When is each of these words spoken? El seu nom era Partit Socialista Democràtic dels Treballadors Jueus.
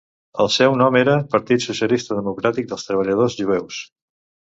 El 0.43 0.47
seu 0.53 0.77
nom 0.77 0.95
era 1.01 1.13
Partit 1.33 1.65
Socialista 1.65 2.17
Democràtic 2.21 2.71
dels 2.73 2.87
Treballadors 2.89 3.37
Jueus. 3.43 3.79